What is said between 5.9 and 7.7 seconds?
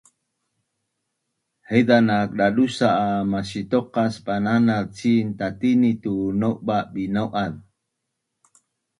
tu nauba’binau’az